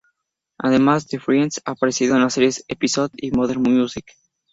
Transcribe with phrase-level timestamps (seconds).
[0.57, 4.05] Además de "Friends", ha aparecido en las series "Episodes" y "Modern Music".